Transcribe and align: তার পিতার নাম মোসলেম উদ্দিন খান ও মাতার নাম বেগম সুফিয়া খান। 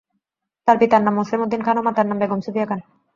তার 0.67 0.77
পিতার 0.81 1.01
নাম 1.03 1.13
মোসলেম 1.17 1.41
উদ্দিন 1.41 1.61
খান 1.63 1.75
ও 1.77 1.85
মাতার 1.87 2.07
নাম 2.07 2.17
বেগম 2.21 2.39
সুফিয়া 2.45 2.67
খান। 2.69 2.79